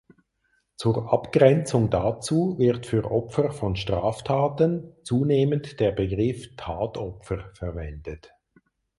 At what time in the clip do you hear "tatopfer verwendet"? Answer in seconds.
6.57-8.31